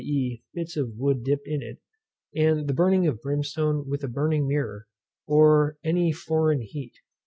e._ 0.03 0.41
bits 0.55 0.75
of 0.77 0.95
wood 0.97 1.23
dipped 1.23 1.47
in 1.47 1.61
it) 1.61 1.77
and 2.35 2.67
the 2.67 2.73
burning 2.73 3.05
of 3.05 3.21
brimstone 3.21 3.87
with 3.87 4.03
a 4.03 4.07
burning 4.07 4.47
mirror, 4.47 4.87
or 5.27 5.77
any 5.83 6.11
foreign 6.11 6.61
heat. 6.61 6.95